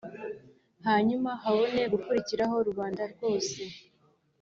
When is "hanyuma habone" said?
0.87-1.81